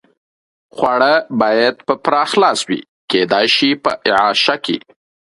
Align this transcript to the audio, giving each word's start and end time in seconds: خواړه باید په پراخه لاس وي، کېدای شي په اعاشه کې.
خواړه 0.75 1.13
باید 1.41 1.75
په 1.87 1.93
پراخه 2.03 2.37
لاس 2.41 2.59
وي، 2.67 2.79
کېدای 3.11 3.47
شي 3.55 3.69
په 3.83 3.91
اعاشه 4.09 4.55
کې. 4.65 4.77